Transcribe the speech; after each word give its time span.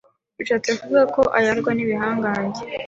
bishatse 0.37 0.69
kuvuga 0.79 1.03
ko 1.15 1.21
ayarwa 1.37 1.71
n’ibihangange” 1.73 2.63